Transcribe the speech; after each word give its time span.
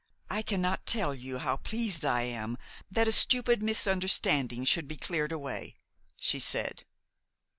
"I 0.31 0.41
cannot 0.41 0.87
tell 0.87 1.13
you 1.13 1.37
how 1.37 1.57
pleased 1.57 2.03
I 2.05 2.23
am 2.23 2.57
that 2.89 3.07
a 3.07 3.11
stupid 3.11 3.61
misunderstanding 3.61 4.65
should 4.65 4.87
be 4.87 4.97
cleared 4.97 5.31
away!" 5.31 5.75
she 6.19 6.39
said. 6.39 6.85